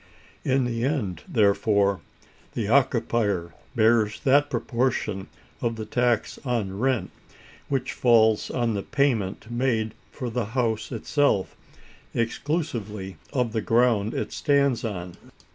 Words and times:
In 0.43 0.65
the 0.65 0.83
end, 0.83 1.21
therefore, 1.27 2.01
the 2.53 2.67
occupier 2.69 3.53
bears 3.75 4.19
that 4.21 4.49
portion 4.49 5.27
of 5.61 5.79
a 5.79 5.85
tax 5.85 6.39
on 6.43 6.79
rent 6.79 7.11
which 7.69 7.91
falls 7.93 8.49
on 8.49 8.73
the 8.73 8.81
payment 8.81 9.51
made 9.51 9.93
for 10.11 10.31
the 10.31 10.45
house 10.57 10.91
itself, 10.91 11.55
exclusively 12.15 13.17
of 13.31 13.51
the 13.53 13.61
ground 13.61 14.15
it 14.15 14.31
stands 14.33 14.83
on. 14.83 15.17